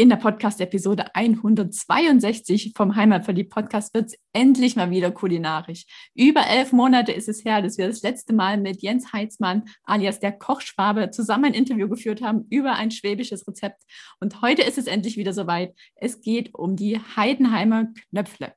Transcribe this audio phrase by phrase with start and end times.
[0.00, 5.86] In der Podcast-Episode 162 vom Heimatverliebt-Podcast wird es endlich mal wieder kulinarisch.
[6.14, 10.20] Über elf Monate ist es her, dass wir das letzte Mal mit Jens Heitzmann, alias
[10.20, 13.82] der Kochschwabe, zusammen ein Interview geführt haben über ein schwäbisches Rezept.
[14.20, 15.74] Und heute ist es endlich wieder soweit.
[15.96, 18.54] Es geht um die Heidenheimer Knöpfle.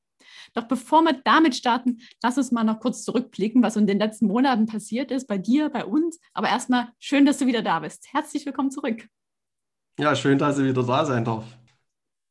[0.54, 4.28] Doch bevor wir damit starten, lass uns mal noch kurz zurückblicken, was in den letzten
[4.28, 6.20] Monaten passiert ist, bei dir, bei uns.
[6.36, 8.10] Aber erstmal schön, dass du wieder da bist.
[8.12, 9.08] Herzlich willkommen zurück.
[10.02, 11.46] Ja, schön, dass ich wieder da sein darf.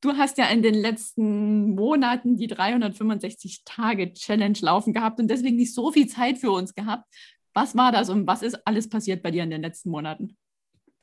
[0.01, 5.93] Du hast ja in den letzten Monaten die 365-Tage-Challenge laufen gehabt und deswegen nicht so
[5.93, 7.04] viel Zeit für uns gehabt.
[7.54, 10.37] Was war das und was ist alles passiert bei dir in den letzten Monaten?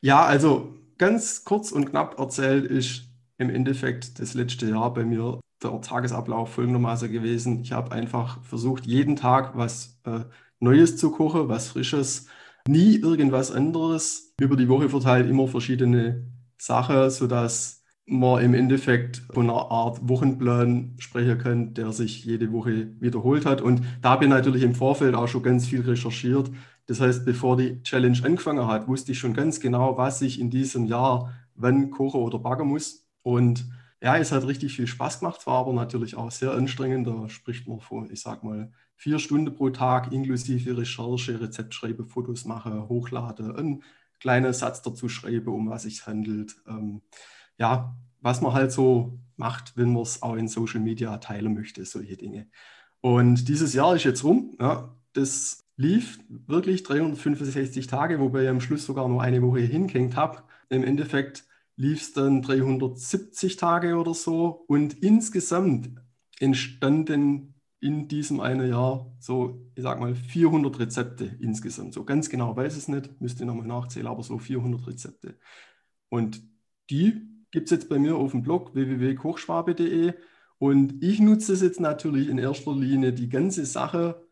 [0.02, 3.04] Ja, also ganz kurz und knapp erzählt ist
[3.38, 7.62] im Endeffekt das letzte Jahr bei mir der Tagesablauf folgendermaßen gewesen.
[7.62, 10.26] Ich habe einfach versucht, jeden Tag was äh,
[10.60, 12.28] Neues zu kochen, was Frisches,
[12.68, 14.34] nie irgendwas anderes.
[14.42, 20.96] Über die Woche verteilt immer verschiedene Sache, sodass man im Endeffekt von einer Art Wochenplan
[20.98, 23.62] sprechen kann, der sich jede Woche wiederholt hat.
[23.62, 26.50] Und da habe ich natürlich im Vorfeld auch schon ganz viel recherchiert.
[26.86, 30.50] Das heißt, bevor die Challenge angefangen hat, wusste ich schon ganz genau, was ich in
[30.50, 33.06] diesem Jahr wann kochen oder backen muss.
[33.24, 33.66] Und
[34.02, 37.08] ja, es hat richtig viel Spaß gemacht, war aber natürlich auch sehr anstrengend.
[37.08, 42.06] Da spricht man von, ich sag mal, vier Stunden pro Tag inklusive Recherche, Rezept schreiben,
[42.06, 43.84] Fotos machen, hochladen,
[44.20, 46.56] kleinen Satz dazu schreibe, um was es handelt.
[46.68, 47.02] Ähm,
[47.58, 51.86] ja, was man halt so macht, wenn man es auch in Social Media teilen möchte,
[51.86, 52.48] solche Dinge.
[53.02, 54.56] Und dieses Jahr ist jetzt rum.
[54.60, 60.16] Ja, das lief wirklich 365 Tage, wobei ich am Schluss sogar nur eine Woche hingehängt
[60.16, 60.44] habe.
[60.70, 61.46] Im Endeffekt
[61.76, 65.92] lief es dann 370 Tage oder so und insgesamt
[66.40, 71.94] entstanden in diesem einen Jahr so, ich sag mal, 400 Rezepte insgesamt.
[71.94, 75.38] So ganz genau weiß es nicht, müsste nochmal nachzählen, aber so 400 Rezepte.
[76.10, 76.42] Und
[76.90, 77.22] die
[77.52, 80.14] gibt es jetzt bei mir auf dem Blog www.kochschwabe.de
[80.60, 84.28] und ich nutze es jetzt natürlich in erster Linie, die ganze Sache,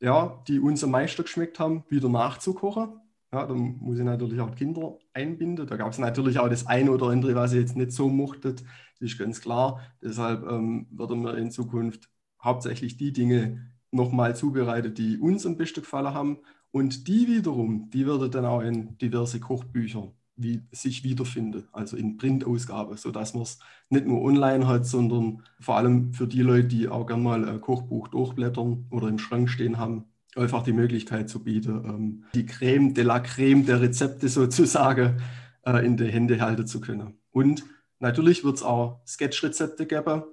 [0.00, 3.00] ja, die uns am meisten geschmeckt haben, wieder nachzukochen.
[3.32, 5.66] Ja, da muss ich natürlich auch Kinder einbinden.
[5.66, 8.54] Da gab es natürlich auch das eine oder andere, was ich jetzt nicht so mochte.
[8.54, 8.64] Das
[9.00, 9.80] ist ganz klar.
[10.00, 12.08] Deshalb ähm, werden wir in Zukunft
[12.44, 16.38] hauptsächlich die Dinge nochmal zubereitet, die uns am besten gefallen haben.
[16.70, 22.16] Und die wiederum, die würde dann auch in diverse Kochbücher wie, sich wiederfinden, also in
[22.16, 26.88] Printausgabe, sodass man es nicht nur online hat, sondern vor allem für die Leute, die
[26.88, 31.44] auch gerne mal ein Kochbuch durchblättern oder im Schrank stehen haben, einfach die Möglichkeit zu
[31.44, 35.20] bieten, ähm, die Creme de la Creme der Rezepte sozusagen
[35.64, 37.14] äh, in die Hände halten zu können.
[37.30, 37.64] Und
[38.00, 40.24] natürlich wird es auch Sketch-Rezepte geben,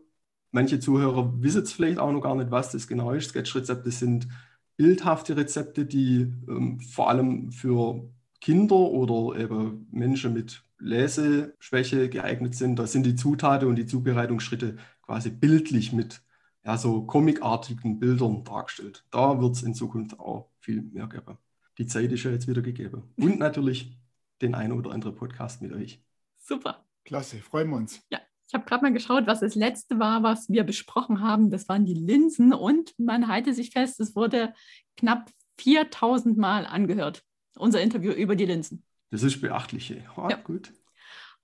[0.51, 3.29] Manche Zuhörer wissen es vielleicht auch noch gar nicht, was das genau ist.
[3.29, 4.27] Sketch-Rezepte sind
[4.75, 8.09] bildhafte Rezepte, die ähm, vor allem für
[8.41, 12.77] Kinder oder eben Menschen mit Leseschwäche geeignet sind.
[12.77, 16.21] Da sind die Zutaten und die Zubereitungsschritte quasi bildlich mit
[16.65, 19.05] ja, so comicartigen Bildern dargestellt.
[19.11, 21.37] Da wird es in Zukunft auch viel mehr geben.
[21.77, 23.03] Die Zeit ist ja jetzt wieder gegeben.
[23.17, 23.97] Und natürlich
[24.41, 26.03] den einen oder anderen Podcast mit euch.
[26.37, 26.85] Super.
[27.03, 28.01] Klasse, freuen wir uns.
[28.09, 28.19] Ja,
[28.51, 31.49] ich habe gerade mal geschaut, was das letzte war, was wir besprochen haben.
[31.51, 34.53] Das waren die Linsen und man halte sich fest, es wurde
[34.97, 37.23] knapp 4000 Mal angehört,
[37.55, 38.83] unser Interview über die Linsen.
[39.09, 39.95] Das ist beachtlich.
[40.17, 40.35] Oh, ja.
[40.35, 40.73] gut.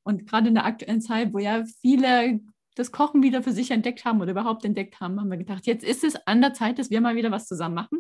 [0.04, 2.42] Und gerade in der aktuellen Zeit, wo ja viele
[2.76, 5.86] das Kochen wieder für sich entdeckt haben oder überhaupt entdeckt haben, haben wir gedacht, jetzt
[5.86, 8.00] ist es an der Zeit, dass wir mal wieder was zusammen machen.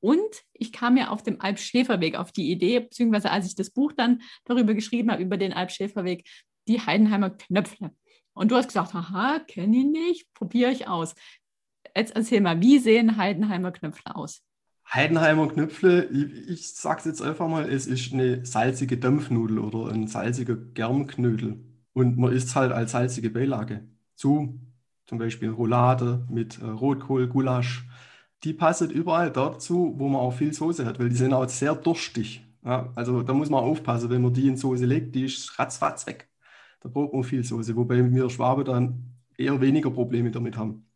[0.00, 3.92] Und ich kam ja auf dem Alp-Schäferweg auf die Idee, beziehungsweise als ich das Buch
[3.92, 6.28] dann darüber geschrieben habe, über den Alp-Schäferweg,
[6.68, 7.92] die Heidenheimer Knöpfle.
[8.34, 11.14] Und du hast gesagt, haha, kenne ich nicht, probiere ich aus.
[11.94, 14.42] Jetzt erzähl mal, wie sehen Heidenheimer Knöpfle aus?
[14.90, 20.06] Heidenheimer Knöpfle, ich, ich sage jetzt einfach mal, es ist eine salzige Dampfnudel oder ein
[20.06, 21.64] salziger Germknödel.
[21.92, 23.86] Und man isst es halt als salzige Beilage
[24.16, 24.60] zu,
[25.06, 27.86] zum Beispiel Roulade mit äh, Rotkohl, Gulasch.
[28.44, 31.74] Die passen überall dazu, wo man auch viel Soße hat, weil die sind auch sehr
[31.74, 32.44] durstig.
[32.64, 36.06] Ja, also da muss man aufpassen, wenn man die in Soße legt, die ist ratzfatz
[36.06, 36.28] weg.
[36.82, 40.86] Da braucht man viel Soße, wobei wir Schwabe dann eher weniger Probleme damit haben.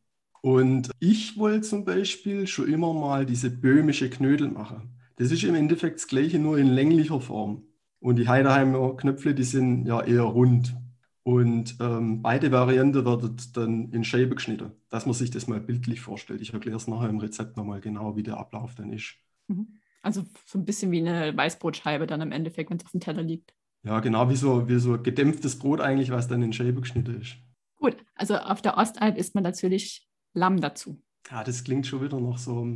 [0.42, 4.96] Und ich wollte zum Beispiel schon immer mal diese böhmische Knödel machen.
[5.16, 7.62] Das ist im Endeffekt das gleiche, nur in länglicher Form.
[8.00, 10.76] Und die Heiderheimer Knöpfle, die sind ja eher rund.
[11.22, 16.00] Und ähm, beide Varianten werden dann in Scheiben geschnitten, dass man sich das mal bildlich
[16.00, 16.40] vorstellt.
[16.40, 19.16] Ich erkläre es nachher im Rezept nochmal genau, wie der Ablauf dann ist.
[19.48, 19.78] Mhm.
[20.02, 23.24] Also so ein bisschen wie eine Weißbrotscheibe dann im Endeffekt, wenn es auf dem Teller
[23.24, 23.55] liegt.
[23.86, 27.36] Ja, genau wie so, wie so gedämpftes Brot eigentlich, was dann in Scheiben geschnitten ist.
[27.76, 31.00] Gut, also auf der Ostalb isst man natürlich Lamm dazu.
[31.30, 32.66] Ja, das klingt schon wieder noch so,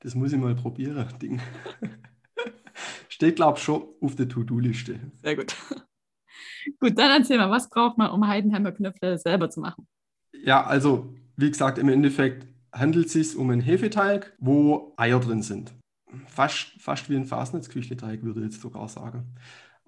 [0.00, 1.40] das muss ich mal probieren, Ding.
[3.08, 5.00] Steht, glaube ich, schon auf der To-Do-Liste.
[5.22, 5.56] Sehr gut.
[6.80, 9.88] Gut, dann erzähl mal, was braucht man, um Heidenheimer Knöpfe selber zu machen?
[10.32, 15.42] Ja, also wie gesagt, im Endeffekt handelt es sich um einen Hefeteig, wo Eier drin
[15.42, 15.72] sind.
[16.26, 19.34] Fast, fast wie ein Fasnetzküchle-Teig, würde ich jetzt sogar sagen.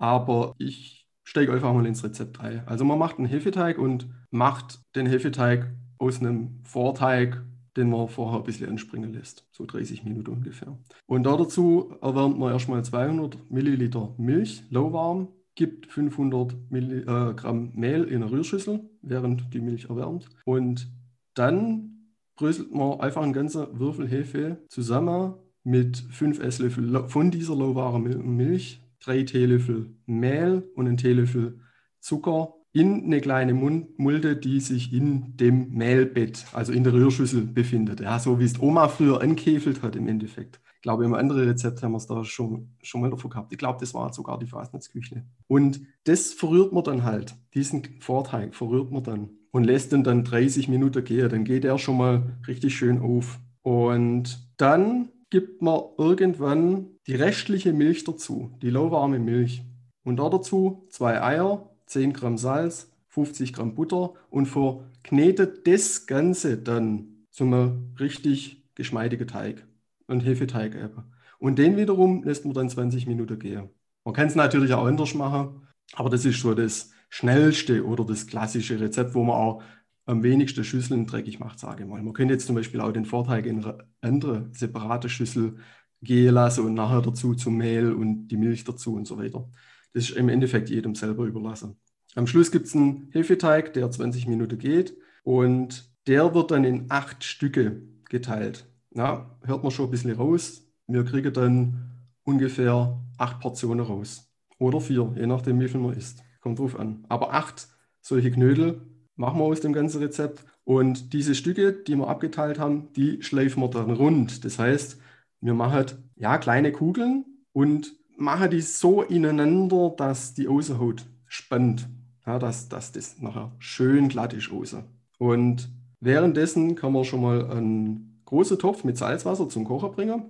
[0.00, 2.66] Aber ich steige einfach mal ins Rezept ein.
[2.66, 7.44] Also man macht einen Hefeteig und macht den Hefeteig aus einem Vorteig,
[7.76, 9.46] den man vorher ein bisschen anspringen lässt.
[9.52, 10.76] So 30 Minuten ungefähr.
[11.06, 18.32] Und dazu erwärmt man erstmal 200 Milliliter Milch, lauwarm, gibt 500 Milligramm Mehl in eine
[18.32, 20.28] Rührschüssel, während die Milch erwärmt.
[20.46, 20.90] Und
[21.34, 28.36] dann bröselt man einfach einen ganzen Würfel Hefe zusammen mit 5 Esslöffel von dieser lauwarmen
[28.36, 31.60] Milch, 3 Teelöffel Mehl und einen Teelöffel
[32.00, 38.00] Zucker in eine kleine Mulde, die sich in dem Mehlbett, also in der Rührschüssel befindet.
[38.00, 40.60] Ja, so wie es Oma früher ankäfelt hat im Endeffekt.
[40.76, 43.52] Ich glaube, im anderen Rezept haben wir es da schon, schon mal davor gehabt.
[43.52, 45.24] Ich glaube, das war sogar die Fastnetzküche.
[45.46, 47.34] Und das verrührt man dann halt.
[47.52, 51.28] Diesen Vorteig verrührt man dann und lässt ihn dann 30 Minuten gehen.
[51.28, 53.40] Dann geht er schon mal richtig schön auf.
[53.62, 59.62] Und dann gibt man irgendwann die restliche Milch dazu, die lauwarme Milch.
[60.04, 67.26] Und dazu zwei Eier, 10 Gramm Salz, 50 Gramm Butter und verknetet das Ganze dann
[67.30, 69.66] zum richtig geschmeidigen Teig
[70.06, 71.04] und Hefeteig eben.
[71.38, 73.70] Und den wiederum lässt man dann 20 Minuten gehen.
[74.04, 78.26] Man kann es natürlich auch anders machen, aber das ist so das schnellste oder das
[78.26, 79.62] klassische Rezept, wo man auch
[80.06, 82.02] am wenigsten Schüsseln dreckig macht, sage ich mal.
[82.02, 85.56] Man könnte jetzt zum Beispiel auch den Vorteig in eine andere separate Schüssel
[86.02, 89.48] gehen lassen und nachher dazu zum Mehl und die Milch dazu und so weiter.
[89.92, 91.76] Das ist im Endeffekt jedem selber überlassen.
[92.14, 96.86] Am Schluss gibt es einen Hefeteig, der 20 Minuten geht und der wird dann in
[96.88, 100.66] acht Stücke geteilt ja, hört man schon ein bisschen raus.
[100.86, 101.90] Wir kriegen dann
[102.24, 104.30] ungefähr acht Portionen raus.
[104.58, 106.22] Oder vier, je nachdem, wie viel man isst.
[106.40, 107.04] Kommt drauf an.
[107.08, 107.68] Aber acht
[108.00, 108.82] solche Knödel
[109.20, 110.42] machen wir aus dem ganzen Rezept.
[110.64, 114.46] Und diese Stücke, die wir abgeteilt haben, die schleifen wir dann rund.
[114.46, 114.98] Das heißt,
[115.42, 121.86] wir machen ja kleine Kugeln und machen die so ineinander, dass die Außenhaut spannt.
[122.26, 124.84] Ja, dass, dass das nachher schön glatt ist außen.
[125.18, 125.68] Und
[126.00, 130.22] währenddessen kann man schon mal einen große Topf mit Salzwasser zum Kocher bringen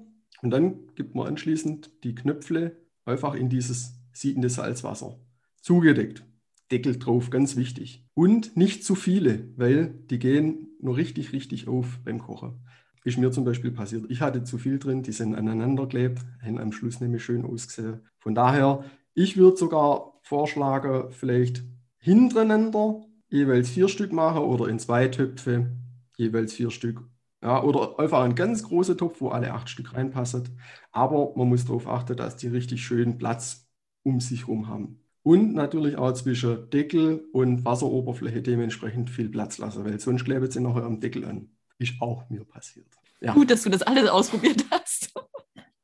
[0.42, 5.16] und dann gibt man anschließend die Knöpfle einfach in dieses siedende Salzwasser.
[5.60, 6.24] Zugedeckt.
[6.70, 8.04] Deckel drauf, ganz wichtig.
[8.14, 12.60] Und nicht zu viele, weil die gehen nur richtig, richtig auf beim Kochen.
[13.04, 14.06] Ist mir zum Beispiel passiert.
[14.10, 18.00] Ich hatte zu viel drin, die sind aneinander geklebt, haben am Schluss nämlich schön ausgesehen.
[18.18, 18.84] Von daher,
[19.14, 21.64] ich würde sogar vorschlagen, vielleicht
[21.98, 25.76] hintereinander jeweils vier Stück machen oder in zwei Töpfe
[26.16, 27.02] jeweils vier Stück
[27.42, 30.60] ja, oder einfach ein ganz großer Topf, wo alle acht Stück reinpassen.
[30.92, 33.66] Aber man muss darauf achten, dass die richtig schön Platz
[34.02, 35.00] um sich herum haben.
[35.30, 40.58] Und natürlich auch zwischen Deckel und Wasseroberfläche dementsprechend viel Platz lassen, weil sonst klebt sie
[40.58, 41.50] nachher am Deckel an.
[41.78, 42.88] Ist auch mir passiert.
[43.20, 43.32] Ja.
[43.34, 45.14] Gut, dass du das alles ausprobiert hast.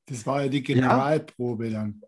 [0.09, 1.81] Das war ja die Generalprobe ja.
[1.81, 2.01] dann.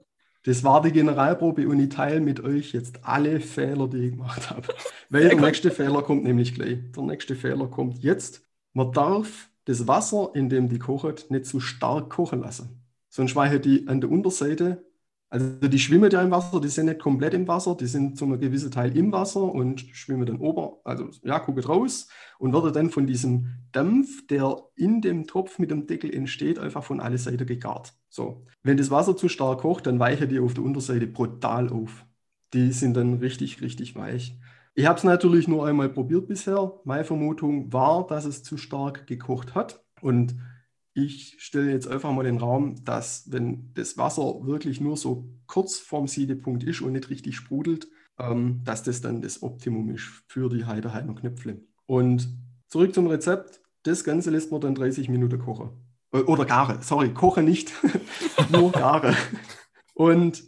[0.45, 4.51] Das war die Generalprobe und ich teile mit euch jetzt alle Fehler, die ich gemacht
[4.51, 4.69] habe.
[5.09, 6.79] Weil der nächste Fehler kommt nämlich gleich.
[6.97, 8.43] Der nächste Fehler kommt jetzt.
[8.73, 12.85] Man darf das Wasser, in dem die kocht, nicht zu stark kochen lassen.
[13.09, 14.88] Sonst weichen die an der Unterseite,
[15.31, 18.25] also die schwimmen ja im Wasser, die sind nicht komplett im Wasser, die sind zu
[18.25, 22.09] einem gewissen Teil im Wasser und schwimmen dann ober, also ja, gucken raus
[22.39, 26.83] und werden dann von diesem Dampf, der in dem Topf mit dem Deckel entsteht, einfach
[26.83, 27.93] von alle Seiten gegart.
[28.09, 28.47] So.
[28.63, 32.07] Wenn das Wasser zu stark kocht, dann weichen die auf der Unterseite brutal auf.
[32.55, 34.39] Die sind dann richtig, richtig weich.
[34.75, 36.73] Ich habe es natürlich nur einmal probiert bisher.
[36.85, 39.85] Meine Vermutung war, dass es zu stark gekocht hat.
[40.01, 40.37] Und
[40.95, 45.79] ich stelle jetzt einfach mal den Raum, dass wenn das Wasser wirklich nur so kurz
[45.79, 50.49] vorm Siedepunkt ist und nicht richtig sprudelt, ähm, dass das dann das Optimum ist für
[50.49, 51.61] die Heiderheimer Knöpfle.
[51.87, 52.29] Und
[52.69, 53.61] zurück zum Rezept.
[53.85, 55.71] Das Ganze lässt man dann 30 Minuten kochen.
[56.13, 57.73] Äh, oder gare, sorry, koche nicht,
[58.51, 59.15] nur gare.
[59.95, 60.45] Und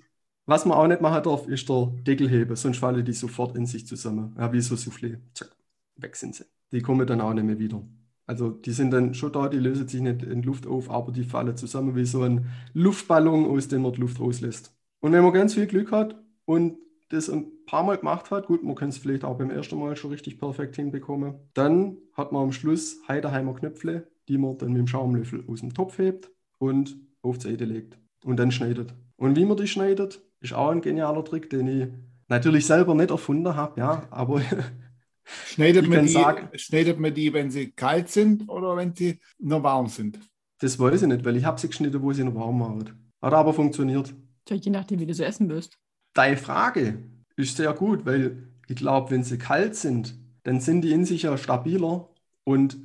[0.47, 3.67] was man auch nicht machen darf, ist der Deckel heben, sonst fallen die sofort in
[3.67, 4.35] sich zusammen.
[4.37, 5.19] Ja, wie so Soufflé.
[5.35, 5.55] Tschak,
[5.97, 6.45] weg sind sie.
[6.73, 7.83] Die kommen dann auch nicht mehr wieder.
[8.31, 11.25] Also die sind dann schon da, die lösen sich nicht in Luft auf, aber die
[11.25, 14.73] fallen zusammen wie so ein Luftballon, aus dem man die Luft rauslässt.
[15.01, 18.63] Und wenn man ganz viel Glück hat und das ein paar Mal gemacht hat, gut,
[18.63, 22.45] man kann es vielleicht auch beim ersten Mal schon richtig perfekt hinbekommen, dann hat man
[22.45, 26.97] am Schluss Heideheimer Knöpfle, die man dann mit dem Schaumlöffel aus dem Topf hebt und
[27.23, 28.95] auf die Seite legt und dann schneidet.
[29.17, 31.89] Und wie man die schneidet, ist auch ein genialer Trick, den ich
[32.29, 34.41] natürlich selber nicht erfunden habe, ja, aber
[35.61, 39.63] Schneidet man, die, sagen- schneidet man die, wenn sie kalt sind oder wenn sie noch
[39.63, 40.19] warm sind?
[40.61, 43.11] das weiß ich nicht, weil ich habe sie geschnitten, wo sie noch warm waren.
[43.23, 44.15] Hat aber funktioniert.
[44.45, 45.79] Tja, je nachdem, wie du so essen willst.
[46.15, 47.03] Deine Frage
[47.37, 51.23] ist sehr gut, weil ich glaube, wenn sie kalt sind, dann sind die in sich
[51.23, 52.09] ja stabiler
[52.45, 52.77] und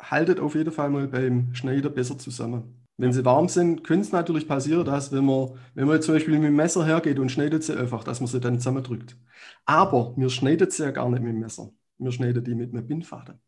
[0.00, 2.86] haltet auf jeden Fall mal beim Schneiden besser zusammen.
[2.98, 6.14] Wenn sie warm sind, könnte es natürlich passieren, dass wenn man, wenn man jetzt zum
[6.14, 9.16] Beispiel mit dem Messer hergeht und schneidet sie einfach, dass man sie dann zusammendrückt.
[9.64, 11.70] Aber mir schneidet sie ja gar nicht mit dem Messer.
[12.02, 13.40] Mir schneidet die mit einem Bindfaden.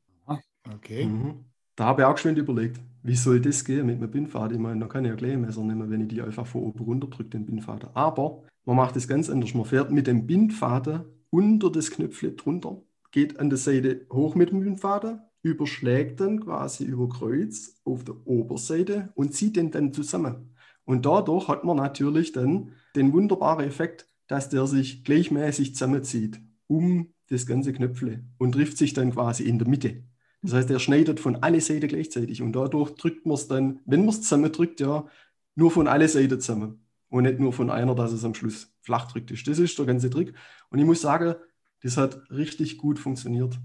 [0.73, 1.07] Okay.
[1.07, 1.45] Mhm.
[1.77, 4.57] Da habe ich auch geschwind überlegt, wie soll das gehen mit einem Bindfaden?
[4.57, 6.63] Ich meine, da kann ich ja gleich ein Messer nehmen, wenn ich die einfach von
[6.63, 7.91] oben runter drücke, den Bindfaden.
[7.95, 9.55] Aber man macht es ganz anders.
[9.55, 12.81] Man fährt mit dem Bindfaden unter das Knöpfle drunter,
[13.11, 18.15] geht an der Seite hoch mit dem Bindfaden, überschlägt dann quasi über Kreuz auf der
[18.27, 20.55] Oberseite und zieht den dann zusammen.
[20.85, 27.14] Und dadurch hat man natürlich dann den wunderbaren Effekt, dass der sich gleichmäßig zusammenzieht um
[27.31, 30.05] das ganze Knöpfle und trifft sich dann quasi in der Mitte.
[30.43, 34.01] Das heißt, er schneidet von alle Seiten gleichzeitig und dadurch drückt man es dann, wenn
[34.01, 35.07] man es zusammendrückt, ja,
[35.55, 39.11] nur von alle Seiten zusammen und nicht nur von einer, dass es am Schluss flach
[39.11, 39.47] drückt ist.
[39.49, 40.35] Das ist der ganze Trick.
[40.69, 41.35] Und ich muss sagen,
[41.83, 43.59] das hat richtig gut funktioniert.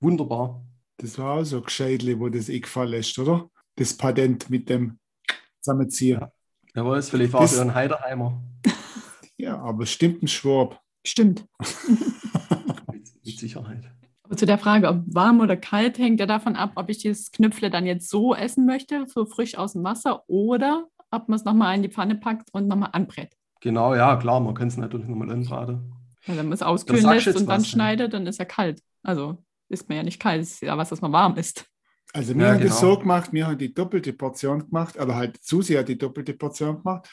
[0.00, 0.64] Wunderbar.
[0.96, 3.48] Das war auch so ein Gescheidle, wo das eingefallen ist, oder?
[3.76, 4.98] Das Patent mit dem
[5.60, 6.20] Zusammenziehen.
[6.20, 6.32] Ja.
[6.74, 8.42] Jawohl, es vielleicht war Das- ein Heiderheimer.
[9.36, 10.80] Ja, aber stimmt ein Schwab.
[11.06, 11.46] Stimmt.
[13.48, 13.84] Sicherheit.
[14.22, 17.30] Aber zu der Frage, ob warm oder kalt, hängt ja davon ab, ob ich dieses
[17.30, 21.44] Knöpfle dann jetzt so essen möchte, so frisch aus dem Wasser, oder ob man es
[21.44, 23.36] nochmal in die Pfanne packt und nochmal anbrät.
[23.60, 25.92] Genau, ja, klar, man kann es natürlich nochmal anbraten.
[26.26, 27.68] Weil wenn man es auskühlen lässt und dann was, ja.
[27.68, 28.80] schneidet, dann ist er kalt.
[29.02, 31.66] Also ist man ja nicht kalt, ist ja was, das man warm isst.
[32.12, 32.92] Also wir Ja, haben das genau.
[32.94, 36.78] so gemacht, wir haben die doppelte Portion gemacht, aber halt Susi hat die doppelte Portion
[36.78, 37.08] gemacht.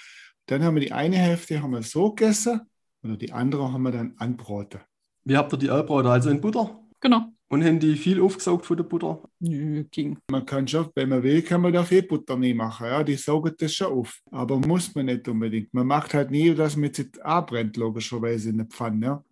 [0.45, 2.61] Dann haben wir die eine Hälfte haben wir so gegessen
[3.03, 4.81] oder die andere haben wir dann anbraten.
[5.23, 6.07] Wie habt ihr die angebraten?
[6.07, 6.79] Also in Butter?
[6.99, 7.25] Genau.
[7.49, 9.21] Und haben die viel aufgesaugt von der Butter?
[9.39, 10.17] Nö, ging.
[10.29, 12.87] Man kann schon, wenn man will, kann man da viel Butter nie machen.
[12.87, 14.19] Ja, die saugen das schon auf.
[14.31, 15.73] Aber muss man nicht unbedingt.
[15.73, 19.05] Man macht halt nie, dass man jetzt anbrennt, logischerweise in der Pfanne.
[19.05, 19.23] Ja.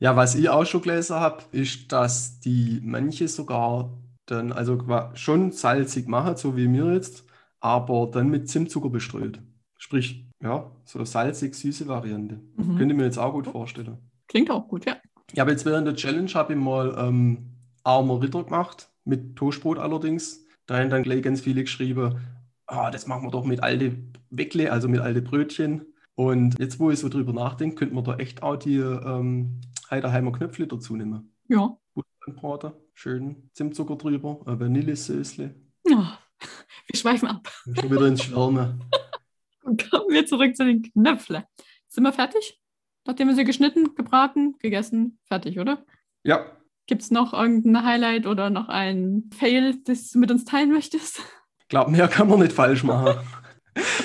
[0.00, 3.96] Ja, was ich auch schon gelesen habe, ist, dass die manche sogar
[4.26, 4.78] dann, also
[5.14, 7.24] schon salzig machen, so wie mir jetzt,
[7.60, 9.40] aber dann mit Zimtzucker bestreut.
[9.78, 12.40] Sprich, ja, so salzig-süße Variante.
[12.56, 12.76] Mhm.
[12.76, 13.98] Könnte ich mir jetzt auch gut vorstellen.
[14.28, 14.96] Klingt auch gut, ja.
[15.34, 19.80] Ich habe jetzt während der Challenge habe ich mal ähm, armer Ritter gemacht, mit Toastbrot
[19.80, 20.46] allerdings.
[20.66, 22.20] Da haben dann gleich ganz viele geschrieben,
[22.68, 23.96] ah, das machen wir doch mit alte
[24.30, 25.92] Weckle, also mit alte Brötchen.
[26.14, 29.60] Und jetzt, wo ich so drüber nachdenke, könnte man da echt auch die ähm,
[29.90, 31.34] Heiderheimer Knöpfle dazu nehmen.
[31.48, 31.76] Ja.
[31.94, 35.52] Gut anbraten, schön Zimtzucker drüber, ein Vanillesösle.
[35.88, 36.16] ja.
[36.86, 37.50] Wir schweifen ab.
[37.64, 38.78] Schon wieder ins Schwärme.
[39.64, 41.44] Kommen wir zurück zu den Knöpfle.
[41.88, 42.60] Sind wir fertig?
[43.06, 45.84] Nachdem wir sie geschnitten, gebraten, gegessen, fertig, oder?
[46.22, 46.46] Ja,
[46.86, 51.18] Gibt es noch irgendein Highlight oder noch ein Fail, das du mit uns teilen möchtest?
[51.60, 53.16] ich glaube, mehr kann man nicht falsch machen.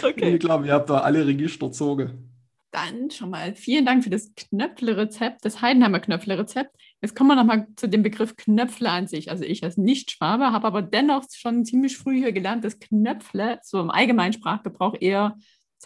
[0.02, 0.34] Okay.
[0.34, 2.32] Ich glaube, ihr habt da alle Register gezogen.
[2.72, 6.76] Dann schon mal vielen Dank für das Knöpfle-Rezept, das Heidenheimer Knöpfle-Rezept.
[7.04, 9.30] Jetzt kommen wir nochmal zu dem Begriff Knöpfle an sich.
[9.30, 13.80] Also ich als Nicht-Schwabe habe aber dennoch schon ziemlich früh hier gelernt, dass Knöpfle so
[13.80, 15.36] im allgemeinen Sprachgebrauch eher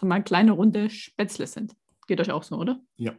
[0.00, 1.74] wir mal, kleine runde Spätzle sind.
[2.06, 2.80] Geht euch auch so, oder?
[2.96, 3.14] Ja,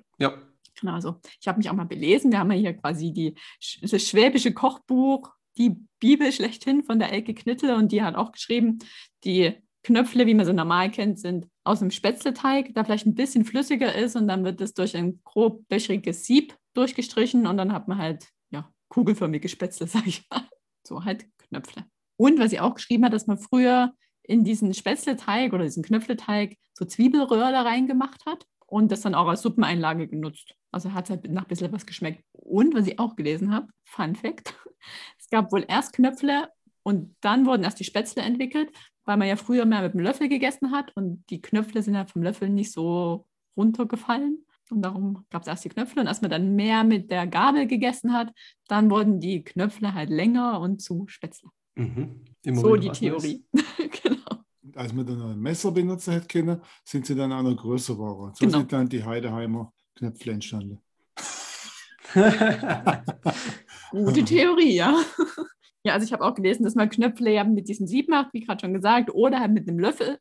[0.80, 1.16] Genau so.
[1.40, 2.32] Ich habe mich auch mal belesen.
[2.32, 3.36] Wir haben ja hier quasi die,
[3.82, 8.80] das schwäbische Kochbuch, die Bibel schlechthin von der Elke Knittel und die hat auch geschrieben,
[9.24, 13.46] die Knöpfle, wie man sie normal kennt, sind aus dem Spätzleteig, der vielleicht ein bisschen
[13.46, 17.88] flüssiger ist und dann wird es durch ein grob löchriges Sieb durchgestrichen und dann hat
[17.88, 20.48] man halt ja, kugelförmige Spätzle, sage ich mal.
[20.86, 21.86] So halt Knöpfle.
[22.18, 26.58] Und was sie auch geschrieben hat, dass man früher in diesen Spätzleteig oder diesen Knöpfleteig
[26.74, 30.56] so Zwiebelröhrle reingemacht hat und das dann auch als Suppeneinlage genutzt.
[30.72, 32.24] Also hat es halt nach ein bisschen was geschmeckt.
[32.32, 34.56] Und was ich auch gelesen habe, Fun Fact,
[35.20, 36.50] es gab wohl erst Knöpfle
[36.84, 38.72] und dann wurden erst die Spätzle entwickelt,
[39.06, 42.12] weil man ja früher mehr mit dem Löffel gegessen hat und die Knöpfle sind halt
[42.12, 44.46] vom Löffel nicht so runtergefallen.
[44.72, 46.02] Und darum gab es erst die Knöpfle.
[46.02, 48.34] Und als man dann mehr mit der Gabel gegessen hat,
[48.68, 51.50] dann wurden die Knöpfle halt länger und zu Spätzle.
[52.44, 52.56] mhm.
[52.56, 53.46] So die Theorie.
[54.76, 58.34] als man dann ein Messer benutzen hätte können, sind sie dann auch noch größer geworden.
[58.36, 58.60] So Genau.
[58.60, 60.82] sind dann die Heideheimer Knöpfle entstanden.
[63.92, 64.96] Gute Theorie, ja.
[65.84, 68.42] Ja, also ich habe auch gelesen, dass man Knöpfle ja mit diesem Sieb macht, wie
[68.42, 70.18] gerade schon gesagt, oder halt mit einem Löffel.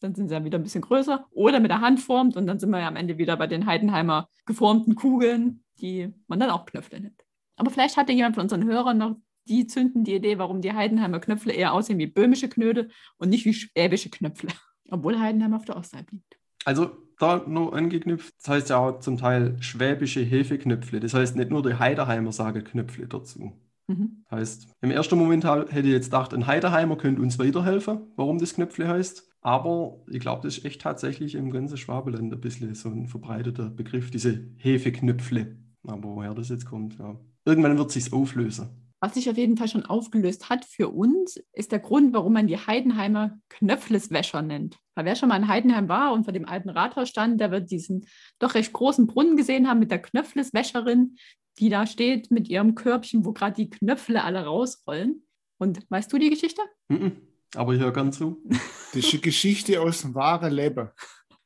[0.00, 1.26] Dann sind sie ja wieder ein bisschen größer.
[1.32, 3.66] Oder mit der Hand formt und dann sind wir ja am Ende wieder bei den
[3.66, 5.64] Heidenheimer geformten Kugeln.
[5.80, 7.24] die man dann auch Knöpfle nennt.
[7.56, 9.16] Aber vielleicht hatte jemand von unseren Hörern noch
[9.48, 13.54] die zündende Idee, warum die Heidenheimer Knöpfle eher aussehen wie böhmische Knödel und nicht wie
[13.54, 14.50] schwäbische Knöpfle,
[14.90, 16.38] obwohl Heidenheim auf der Ostalb liegt.
[16.64, 21.00] Also da nur angeknüpft, das heißt ja auch zum Teil schwäbische Hefeknöpfle.
[21.00, 23.52] Das heißt nicht nur die Heiderheimer sagen Knöpfle dazu.
[23.88, 24.24] Mhm.
[24.30, 28.54] Heißt, im ersten Moment hätte ich jetzt gedacht, ein Heiderheimer könnte uns weiterhelfen, warum das
[28.54, 29.28] Knöpfle heißt.
[29.40, 33.70] Aber ich glaube, das ist echt tatsächlich im ganzen Schwabeland ein bisschen so ein verbreiteter
[33.70, 35.56] Begriff, diese Hefeknöpfle.
[35.86, 37.18] Aber woher das jetzt kommt, ja.
[37.44, 38.68] Irgendwann wird sich auflösen.
[39.00, 42.48] Was sich auf jeden Fall schon aufgelöst hat für uns, ist der Grund, warum man
[42.48, 44.78] die Heidenheimer Knöpfleswäscher nennt.
[44.96, 47.70] Weil wer schon mal in Heidenheim war und vor dem alten Rathaus stand, der wird
[47.70, 48.06] diesen
[48.40, 51.16] doch recht großen Brunnen gesehen haben mit der Knöpfleswäscherin,
[51.58, 55.22] die da steht mit ihrem Körbchen, wo gerade die Knöpfle alle rausrollen.
[55.58, 56.62] Und weißt du die Geschichte?
[56.90, 57.12] -mm,
[57.54, 58.42] aber ich höre ganz zu.
[58.94, 60.88] Das ist eine Geschichte aus dem wahren Leben.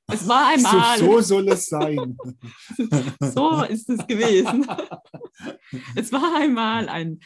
[0.07, 0.97] Es war einmal.
[0.97, 2.17] So, so soll es sein.
[3.21, 4.65] so ist es gewesen.
[5.97, 7.21] es war einmal ein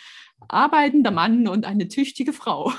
[0.48, 2.72] arbeitender Mann und eine tüchtige Frau.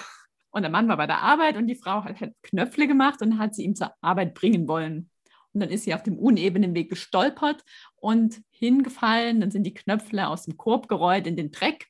[0.52, 3.38] Und der Mann war bei der Arbeit und die Frau hat, hat Knöpfle gemacht und
[3.38, 5.10] hat sie ihm zur Arbeit bringen wollen.
[5.54, 7.64] Und dann ist sie auf dem unebenen Weg gestolpert
[7.96, 9.42] und hingefallen.
[9.42, 11.88] Dann sind die Knöpfle aus dem Korb gerollt in den Dreck.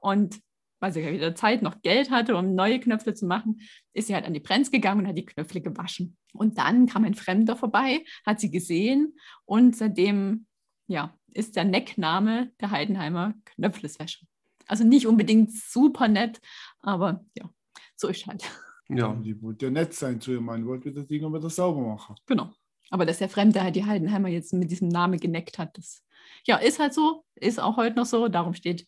[0.00, 0.40] Und
[0.80, 3.60] weil sie ja wieder Zeit noch Geld hatte, um neue Knöpfe zu machen,
[3.92, 6.16] ist sie halt an die Brenz gegangen und hat die Knöpfe gewaschen.
[6.32, 9.16] Und dann kam ein Fremder vorbei, hat sie gesehen
[9.46, 10.46] und seitdem
[10.86, 14.26] ja, ist der Neckname der Heidenheimer Knöpfleswäsche.
[14.66, 16.40] Also nicht unbedingt super nett,
[16.80, 17.48] aber ja,
[17.94, 18.44] so ist halt.
[18.88, 22.16] Ja, die wollte ja nett sein zu ihm, man wollte das Ding wieder sauber machen.
[22.26, 22.52] Genau.
[22.90, 26.04] Aber dass der Fremde halt die Heidenheimer jetzt mit diesem Namen geneckt hat, das
[26.44, 28.28] ja, ist halt so, ist auch heute noch so.
[28.28, 28.86] Darum steht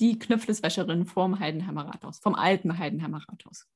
[0.00, 3.66] die Knöpfleswäscherin vom Heidenheimer Rathaus, vom alten Heidenheimer Rathaus.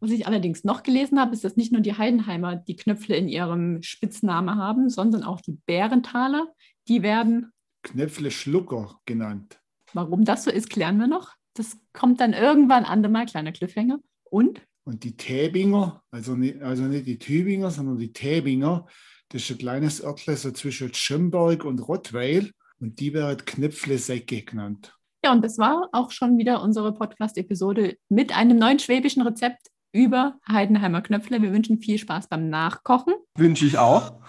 [0.00, 3.28] Was ich allerdings noch gelesen habe, ist, dass nicht nur die Heidenheimer die Knöpfle in
[3.28, 6.52] ihrem Spitznamen haben, sondern auch die Bärenthaler.
[6.88, 7.52] Die werden
[7.86, 9.60] Knöpfle-Schlucker genannt.
[9.92, 11.34] Warum das so ist, klären wir noch.
[11.54, 13.98] Das kommt dann irgendwann andermal, kleiner Cliffhanger.
[14.24, 14.60] Und?
[14.84, 18.86] Und die Täbinger, also nicht, also nicht die Tübinger, sondern die Täbinger,
[19.30, 24.96] das ist ein kleines Örtchen so zwischen Schönberg und Rottweil und die werden Knöpfle-Säcke genannt.
[25.24, 30.38] Ja, und das war auch schon wieder unsere Podcast-Episode mit einem neuen schwäbischen Rezept über
[30.46, 31.40] Heidenheimer Knöpfle.
[31.40, 33.14] Wir wünschen viel Spaß beim Nachkochen.
[33.36, 34.20] Wünsche ich auch.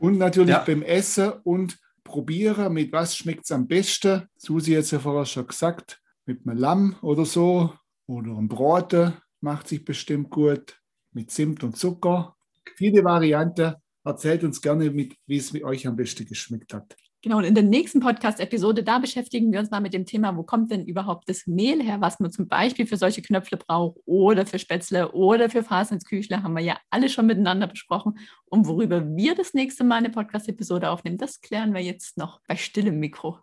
[0.00, 0.64] und natürlich ja.
[0.66, 1.78] beim Essen und
[2.16, 4.22] probieren, mit was schmeckt es am besten.
[4.38, 7.74] Susi hat es ja vorher schon gesagt, mit einem Lamm oder so
[8.06, 10.80] oder einem Braten macht sich bestimmt gut.
[11.12, 12.34] Mit Zimt und Zucker.
[12.76, 13.74] Viele Varianten.
[14.02, 16.96] Erzählt uns gerne, wie es mit euch am besten geschmeckt hat.
[17.26, 20.44] Genau, und in der nächsten Podcast-Episode, da beschäftigen wir uns mal mit dem Thema, wo
[20.44, 24.46] kommt denn überhaupt das Mehl her, was man zum Beispiel für solche Knöpfe braucht oder
[24.46, 28.20] für Spätzle oder für Fasernsküchle, haben wir ja alle schon miteinander besprochen.
[28.44, 32.54] Und worüber wir das nächste Mal eine Podcast-Episode aufnehmen, das klären wir jetzt noch bei
[32.54, 33.40] stillem Mikro.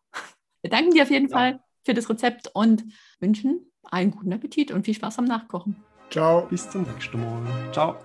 [0.61, 1.37] Wir danken dir auf jeden ja.
[1.37, 2.85] Fall für das Rezept und
[3.19, 5.75] wünschen einen guten Appetit und viel Spaß am Nachkochen.
[6.09, 6.47] Ciao.
[6.49, 7.73] Bis zum nächsten Mal.
[7.73, 7.97] Ciao.